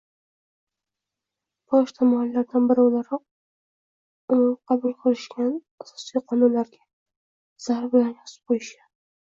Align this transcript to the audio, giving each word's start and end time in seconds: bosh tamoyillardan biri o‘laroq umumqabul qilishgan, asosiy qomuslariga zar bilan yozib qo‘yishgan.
bosh 1.73 1.93
tamoyillardan 1.99 2.65
biri 2.71 2.85
o‘laroq 2.85 3.27
umumqabul 4.37 4.97
qilishgan, 5.05 5.55
asosiy 5.87 6.27
qomuslariga 6.33 6.85
zar 7.71 7.89
bilan 7.95 8.15
yozib 8.19 8.53
qo‘yishgan. 8.53 8.95